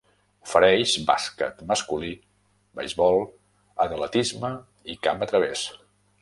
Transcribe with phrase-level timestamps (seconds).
[0.45, 2.09] Ofereix bàsquet masculí,
[2.79, 3.21] beisbol,
[3.87, 4.53] atletisme
[4.95, 5.69] i camp a través.